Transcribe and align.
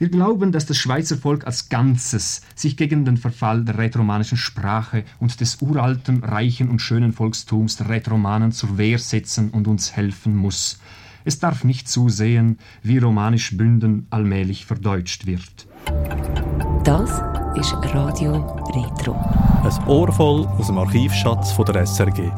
Wir 0.00 0.08
glauben, 0.08 0.50
dass 0.50 0.64
das 0.64 0.78
Schweizer 0.78 1.18
Volk 1.18 1.44
als 1.44 1.68
Ganzes 1.68 2.40
sich 2.54 2.78
gegen 2.78 3.04
den 3.04 3.18
Verfall 3.18 3.66
der 3.66 3.76
rätoromanischen 3.76 4.38
Sprache 4.38 5.04
und 5.18 5.42
des 5.42 5.60
uralten, 5.60 6.24
reichen 6.24 6.70
und 6.70 6.78
schönen 6.78 7.12
Volkstums 7.12 7.76
der 7.76 7.90
Rätoromanen 7.90 8.50
zur 8.50 8.78
Wehr 8.78 8.98
setzen 8.98 9.50
und 9.50 9.68
uns 9.68 9.94
helfen 9.94 10.34
muss. 10.34 10.80
Es 11.26 11.38
darf 11.38 11.64
nicht 11.64 11.86
zusehen, 11.86 12.58
wie 12.82 12.96
romanisch 12.96 13.54
Bünden 13.58 14.06
allmählich 14.08 14.64
verdeutscht 14.64 15.26
wird. 15.26 15.68
Das 16.82 17.20
ist 17.58 17.74
Radio 17.94 18.56
Retro. 18.74 19.12
Ein 19.62 19.86
Ohr 19.86 20.10
voll 20.10 20.46
aus 20.46 20.68
dem 20.68 20.78
Archivschatz 20.78 21.52
von 21.52 21.66
der 21.66 21.84
SRG. 21.86 22.30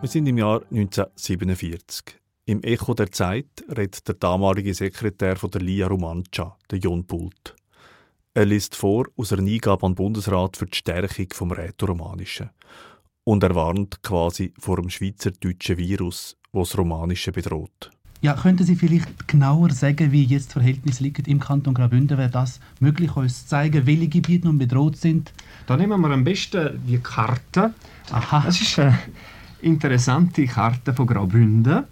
Wir 0.00 0.08
sind 0.08 0.26
im 0.26 0.38
Jahr 0.38 0.62
1947. 0.72 2.19
Im 2.50 2.64
Echo 2.64 2.94
der 2.94 3.12
Zeit 3.12 3.62
redet 3.68 4.08
der 4.08 4.16
damalige 4.16 4.74
Sekretär 4.74 5.36
von 5.36 5.52
der 5.52 5.60
Lia 5.60 5.86
Romancia, 5.86 6.56
der 6.68 6.80
Jon 6.80 7.06
Pult. 7.06 7.54
Er 8.34 8.44
liest 8.44 8.74
vor 8.74 9.06
aus 9.16 9.32
einer 9.32 9.48
Eingabe 9.48 9.86
an 9.86 9.92
den 9.92 9.94
Bundesrat 9.94 10.56
für 10.56 10.66
die 10.66 10.76
Stärkung 10.76 11.28
vom 11.32 11.52
Rätoromanischen. 11.52 12.50
Und 13.22 13.44
er 13.44 13.54
warnt 13.54 14.02
quasi 14.02 14.52
vor 14.58 14.78
dem 14.78 14.90
schweizerdeutschen 14.90 15.78
Virus, 15.78 16.36
das 16.52 16.70
das 16.70 16.78
Romanische 16.78 17.30
bedroht. 17.30 17.92
Ja, 18.20 18.34
könnten 18.34 18.64
Sie 18.64 18.74
vielleicht 18.74 19.28
genauer 19.28 19.70
sagen, 19.70 20.10
wie 20.10 20.24
jetzt 20.24 20.46
das 20.46 20.54
Verhältnis 20.54 20.98
liegt 20.98 21.28
im 21.28 21.38
Kanton 21.38 21.72
Graubünden? 21.72 22.18
Wäre 22.18 22.30
das 22.30 22.58
möglich, 22.80 23.14
uns 23.14 23.42
zu 23.42 23.46
zeigen, 23.50 23.86
welche 23.86 24.08
Gebiete 24.08 24.48
nun 24.48 24.58
bedroht 24.58 24.96
sind? 24.96 25.32
Da 25.68 25.76
nehmen 25.76 26.00
wir 26.00 26.10
am 26.10 26.24
besten 26.24 26.80
die 26.84 26.98
Karte. 26.98 27.74
Aha. 28.10 28.42
Das 28.44 28.60
ist 28.60 28.76
eine 28.80 28.98
interessante 29.62 30.46
Karte 30.46 30.92
von 30.92 31.06
Graubünden 31.06 31.84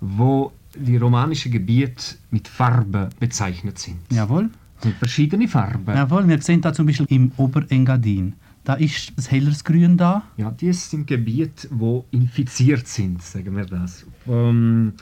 wo 0.00 0.52
die 0.74 0.96
romanischen 0.96 1.52
Gebiete 1.52 2.16
mit 2.30 2.48
Farben 2.48 3.08
bezeichnet 3.18 3.78
sind. 3.78 3.98
Jawohl. 4.10 4.50
Mit 4.84 4.94
verschiedenen 4.94 5.48
Farben. 5.48 5.94
Jawohl, 5.94 6.28
wir 6.28 6.40
sehen 6.40 6.60
da 6.60 6.72
zum 6.72 6.86
Beispiel 6.86 7.06
im 7.10 7.32
Oberengadin. 7.36 8.34
Da 8.64 8.74
ist 8.74 9.12
das 9.16 9.30
helleres 9.30 9.64
Grün 9.64 9.96
da. 9.96 10.22
Ja, 10.36 10.50
die 10.50 10.72
sind 10.72 11.06
Gebiete, 11.06 11.68
wo 11.70 12.04
infiziert 12.10 12.86
sind, 12.86 13.22
sagen 13.22 13.56
wir 13.56 13.64
das. 13.64 14.04
Ähm, 14.28 14.92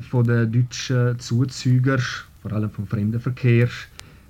von 0.00 0.24
den 0.24 0.52
deutschen 0.52 1.18
Zuzügern, 1.18 2.00
vor 2.42 2.52
allem 2.52 2.70
vom 2.70 2.86
Fremdenverkehr, 2.86 3.68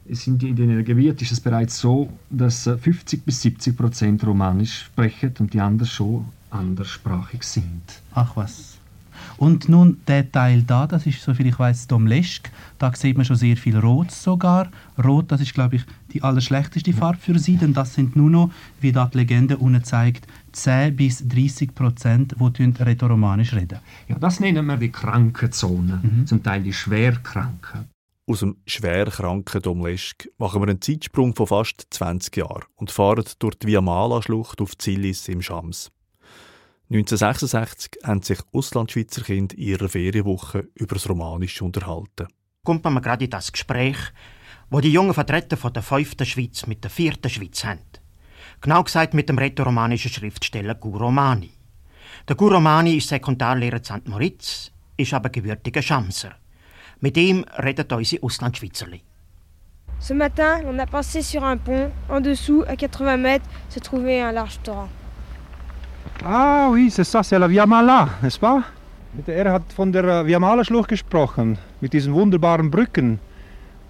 sind 0.09 0.43
in 0.43 0.57
den 0.57 0.85
Gebieten 0.85 1.23
ist 1.23 1.33
es 1.33 1.41
bereits 1.41 1.79
so, 1.79 2.11
dass 2.31 2.65
50 2.65 3.25
bis 3.25 3.43
70 3.43 3.77
Prozent 3.77 4.27
Romanisch 4.27 4.85
sprechen 4.85 5.35
und 5.39 5.53
die 5.53 5.61
anderen 5.61 5.89
schon 5.89 6.25
anderssprachig 6.51 7.43
sind. 7.43 7.83
Ach 8.15 8.35
was. 8.37 8.79
Und 9.37 9.69
nun 9.69 10.01
der 10.07 10.31
Teil 10.31 10.63
da, 10.63 10.87
das 10.87 11.07
ist, 11.07 11.23
soviel 11.23 11.47
ich 11.47 11.59
weiß, 11.59 11.87
Domleschk. 11.87 12.51
Da 12.79 12.93
sieht 12.95 13.17
man 13.17 13.25
schon 13.25 13.37
sehr 13.37 13.57
viel 13.57 13.77
Rot 13.77 14.11
sogar. 14.11 14.69
Rot, 15.03 15.31
das 15.31 15.41
ist, 15.41 15.55
glaube 15.55 15.77
ich, 15.77 15.85
die 16.13 16.23
allerschlechteste 16.23 16.93
Farbe 16.93 17.19
für 17.19 17.39
sie, 17.39 17.57
denn 17.57 17.75
das 17.75 17.95
sind 17.95 18.17
nur 18.17 18.31
noch, 18.31 18.51
wie 18.81 18.93
da 18.93 19.07
die 19.07 19.19
Legende 19.19 19.57
unten 19.59 19.85
zeigt, 19.85 20.27
10 20.53 20.97
bis 20.97 21.27
30 21.29 21.75
Prozent, 21.75 22.35
die 22.39 22.65
rätoromanisch 22.83 23.53
reden. 23.53 23.79
Ja, 24.09 24.19
das 24.19 24.41
nennen 24.41 24.67
wir 24.67 24.77
die 24.77 24.91
Krankenzone, 24.91 26.01
mhm. 26.03 26.27
zum 26.27 26.43
Teil 26.43 26.63
die 26.63 26.73
Schwerkranken. 26.73 27.87
Aus 28.27 28.41
dem 28.41 28.57
schwerkranken 28.67 29.63
Domleschk 29.63 30.29
machen 30.37 30.61
wir 30.61 30.69
einen 30.69 30.83
Zeitsprung 30.83 31.35
von 31.35 31.47
fast 31.47 31.87
20 31.91 32.37
Jahren 32.37 32.65
und 32.77 32.91
fahren 32.91 33.25
durch 33.39 33.55
die 33.55 33.69
Viamala-Schlucht 33.69 34.61
auf 34.61 34.77
Zillis 34.77 35.29
im 35.29 35.41
Schams. 35.41 35.91
1966 36.91 37.99
haben 38.03 38.23
sich 38.23 38.39
Auslandschweizer 38.51 39.21
Kinder 39.21 39.55
in 39.59 39.63
ihrer 39.63 39.91
Ferienwoche 39.91 40.69
über 40.75 40.95
das 40.95 41.07
Romanische 41.07 41.63
unterhalten. 41.63 42.29
Kommt 42.65 42.85
man 42.85 43.03
gerade 43.03 43.27
in 43.27 43.31
das 43.31 43.53
Gespräch, 43.53 43.99
wo 44.71 44.81
die 44.81 44.93
jungen 44.93 45.13
Vertreter 45.13 45.59
von 45.59 45.75
der 45.75 45.83
fünften 45.83 46.25
Schweiz 46.25 46.67
mit 46.67 46.83
der 46.83 46.91
vierten 46.91 47.29
Schweiz 47.29 47.63
haben. 47.63 47.85
Genau 48.63 48.83
gesagt 48.83 49.13
mit 49.13 49.29
dem 49.29 49.37
rätoromanischen 49.37 50.11
Schriftsteller 50.11 50.77
Guromani. 50.77 51.51
Der 52.27 52.37
Guromani 52.37 52.97
ist 52.97 53.09
Sekundarlehrer 53.09 53.77
in 53.77 53.85
St. 53.85 54.09
Moritz, 54.09 54.73
ist 54.97 55.13
aber 55.13 55.29
gebürtiger 55.29 55.83
Schamser. 55.83 56.37
Mit 57.01 57.19
ihm 57.19 57.45
redet 57.59 57.93
unsere 57.93 58.23
Auslandschweizerli. 58.23 59.03
Ce 60.01 60.15
matin, 60.15 60.65
on 60.65 60.79
a 60.79 60.87
passé 60.87 61.23
sur 61.23 61.43
un 61.45 61.59
pont. 61.59 61.91
En 62.09 62.23
dessous, 62.23 62.65
à 62.67 62.77
80 62.77 63.17
mètres, 63.19 63.49
se 63.69 63.81
trouvait 63.81 64.23
un 64.23 64.33
large 64.33 64.59
torrent. 64.63 64.89
Ah, 66.25 66.69
oui, 66.73 66.91
c'est 66.91 67.05
ça, 67.05 67.23
c'est 67.23 67.39
la 67.39 67.47
Via 67.47 67.65
Mala, 67.65 68.09
n'est-ce 68.23 68.39
pas? 68.41 68.65
Er 69.27 69.53
hat 69.53 69.73
von 69.75 69.93
der 69.93 70.05
äh, 70.05 70.27
Via 70.27 70.39
Mala-Schlucht 70.39 70.89
gesprochen, 70.89 71.59
mit 71.81 71.93
diesen 71.93 72.13
wunderbaren 72.13 72.71
Brücken. 72.71 73.21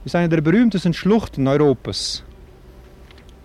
Das 0.04 0.12
ist 0.12 0.14
eine 0.14 0.28
der 0.28 0.42
berühmtesten 0.42 0.92
Schluchten 0.92 1.46
Europas. 1.48 2.22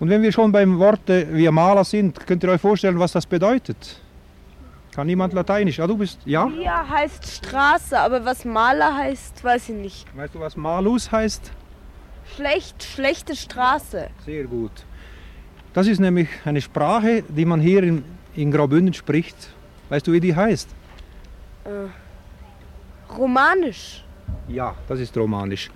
Und 0.00 0.10
wenn 0.10 0.22
wir 0.22 0.32
schon 0.32 0.52
beim 0.52 0.78
Wort 0.78 1.00
Via 1.06 1.50
Mala 1.50 1.82
sind, 1.82 2.26
könnt 2.26 2.42
ihr 2.44 2.50
euch 2.50 2.60
vorstellen, 2.60 2.98
was 2.98 3.12
das 3.12 3.26
bedeutet? 3.26 4.00
Kann 4.94 5.06
niemand 5.06 5.32
Lateinisch? 5.32 5.80
Ah, 5.80 5.86
du 5.86 5.96
bist, 5.96 6.20
ja? 6.26 6.46
Via 6.46 6.86
heißt 6.88 7.26
Straße, 7.26 7.98
aber 7.98 8.24
was 8.24 8.44
Mala 8.44 8.94
heißt, 8.94 9.42
weiß 9.42 9.70
ich 9.70 9.74
nicht. 9.74 10.16
Weißt 10.16 10.34
du, 10.34 10.40
was 10.40 10.56
Malus 10.56 11.10
heißt? 11.10 11.52
Schlecht, 12.36 12.82
schlechte 12.82 13.34
Straße. 13.34 14.08
Sehr 14.26 14.44
gut. 14.44 14.84
Das 15.72 15.86
ist 15.86 16.00
nämlich 16.00 16.28
eine 16.44 16.60
Sprache, 16.60 17.24
die 17.28 17.44
man 17.44 17.60
hier 17.60 17.82
in 17.82 18.04
in 18.36 18.50
Graubünden 18.50 18.94
spricht. 18.94 19.36
Weißt 19.88 20.06
du, 20.06 20.12
wie 20.12 20.20
die 20.20 20.34
heißt? 20.34 20.68
Äh, 21.64 23.12
romanisch. 23.12 24.04
Ja, 24.48 24.74
das 24.88 25.00
ist 25.00 25.16
romanisch. 25.16 25.70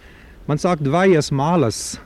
Man 0.47 0.59
sagt 0.59 0.91
Vaias 0.91 1.31
Malas 1.31 2.01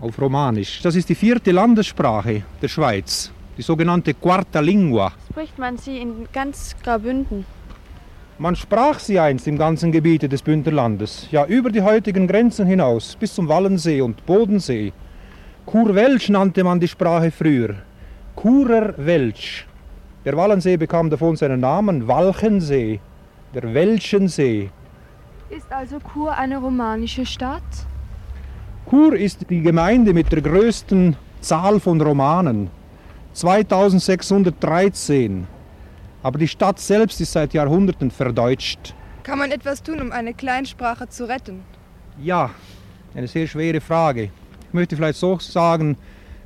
auf 0.00 0.20
Romanisch. 0.20 0.80
Das 0.82 0.94
ist 0.94 1.08
die 1.08 1.14
vierte 1.14 1.50
Landessprache 1.50 2.42
der 2.62 2.68
Schweiz, 2.68 3.32
die 3.56 3.62
sogenannte 3.62 4.14
Quarta 4.14 4.60
Lingua. 4.60 5.12
Spricht 5.30 5.58
man 5.58 5.76
sie 5.76 5.98
in 5.98 6.28
ganz 6.32 6.76
Graubünden? 6.82 7.44
Man 8.40 8.54
sprach 8.54 9.00
sie 9.00 9.18
einst 9.18 9.48
im 9.48 9.58
ganzen 9.58 9.90
Gebiete 9.90 10.28
des 10.28 10.42
Bündnerlandes, 10.42 11.26
ja 11.32 11.44
über 11.46 11.70
die 11.70 11.82
heutigen 11.82 12.28
Grenzen 12.28 12.66
hinaus, 12.66 13.16
bis 13.16 13.34
zum 13.34 13.48
Wallensee 13.48 14.00
und 14.00 14.24
Bodensee. 14.26 14.92
Kurwelsch 15.66 16.28
nannte 16.28 16.62
man 16.62 16.78
die 16.78 16.86
Sprache 16.86 17.32
früher. 17.32 17.74
Kurer 18.36 18.94
Welsch. 18.96 19.66
Der 20.28 20.36
Wallensee 20.36 20.76
bekam 20.76 21.08
davon 21.08 21.36
seinen 21.36 21.60
Namen 21.60 22.06
Walchensee, 22.06 23.00
der 23.54 23.72
Welschensee. 23.72 24.68
Ist 25.48 25.72
also 25.72 26.00
Chur 26.00 26.36
eine 26.36 26.58
romanische 26.58 27.24
Stadt? 27.24 27.62
Chur 28.90 29.16
ist 29.16 29.48
die 29.48 29.62
Gemeinde 29.62 30.12
mit 30.12 30.30
der 30.30 30.42
größten 30.42 31.16
Zahl 31.40 31.80
von 31.80 31.98
Romanen, 31.98 32.68
2613. 33.32 35.46
Aber 36.22 36.38
die 36.38 36.48
Stadt 36.48 36.78
selbst 36.78 37.22
ist 37.22 37.32
seit 37.32 37.54
Jahrhunderten 37.54 38.10
verdeutscht. 38.10 38.94
Kann 39.22 39.38
man 39.38 39.50
etwas 39.50 39.82
tun, 39.82 39.98
um 39.98 40.12
eine 40.12 40.34
Kleinsprache 40.34 41.08
zu 41.08 41.26
retten? 41.26 41.62
Ja, 42.22 42.50
eine 43.14 43.28
sehr 43.28 43.46
schwere 43.46 43.80
Frage. 43.80 44.24
Ich 44.24 44.74
möchte 44.74 44.94
vielleicht 44.94 45.20
so 45.20 45.38
sagen, 45.38 45.96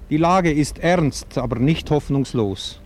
die 0.08 0.18
Lage 0.18 0.52
ist 0.52 0.78
ernst, 0.78 1.36
aber 1.36 1.58
nicht 1.58 1.90
hoffnungslos. 1.90 2.80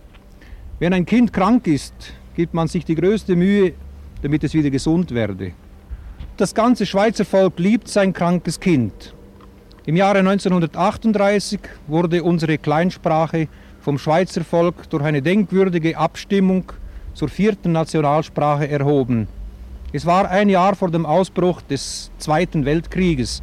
Wenn 0.79 0.93
ein 0.93 1.07
Kind 1.07 1.33
krank 1.33 1.65
ist, 1.65 1.95
gibt 2.35 2.53
man 2.53 2.67
sich 2.67 2.85
die 2.85 2.93
größte 2.93 3.35
Mühe, 3.35 3.73
damit 4.21 4.43
es 4.43 4.53
wieder 4.53 4.69
gesund 4.69 5.11
werde. 5.11 5.53
Das 6.37 6.53
ganze 6.53 6.85
Schweizer 6.85 7.25
Volk 7.25 7.57
liebt 7.57 7.87
sein 7.87 8.13
krankes 8.13 8.59
Kind. 8.59 9.15
Im 9.87 9.95
Jahre 9.95 10.19
1938 10.19 11.59
wurde 11.87 12.21
unsere 12.21 12.59
Kleinsprache 12.59 13.47
vom 13.79 13.97
Schweizer 13.97 14.43
Volk 14.43 14.87
durch 14.91 15.03
eine 15.03 15.23
denkwürdige 15.23 15.97
Abstimmung 15.97 16.71
zur 17.15 17.29
vierten 17.29 17.71
Nationalsprache 17.71 18.69
erhoben. 18.69 19.27
Es 19.93 20.05
war 20.05 20.29
ein 20.29 20.47
Jahr 20.47 20.75
vor 20.75 20.91
dem 20.91 21.07
Ausbruch 21.07 21.63
des 21.63 22.11
Zweiten 22.19 22.65
Weltkrieges 22.65 23.41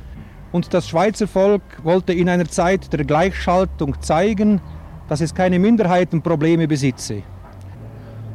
und 0.52 0.72
das 0.72 0.88
Schweizer 0.88 1.26
Volk 1.26 1.62
wollte 1.82 2.12
in 2.12 2.28
einer 2.28 2.46
Zeit 2.46 2.92
der 2.92 3.04
Gleichschaltung 3.04 4.00
zeigen, 4.02 4.60
dass 5.08 5.20
es 5.20 5.34
keine 5.34 5.58
Minderheitenprobleme 5.58 6.68
besitze. 6.68 7.22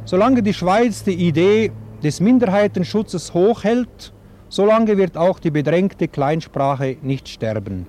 Solange 0.04 0.42
die 0.42 0.54
Schweiz 0.54 1.04
die 1.04 1.14
Idee 1.14 1.70
des 2.02 2.20
Minderheitenschutzes 2.20 3.34
hochhält, 3.34 4.12
solange 4.48 4.96
wird 4.96 5.16
auch 5.16 5.38
die 5.38 5.50
bedrängte 5.50 6.08
Kleinsprache 6.08 6.96
nicht 7.02 7.28
sterben. 7.28 7.86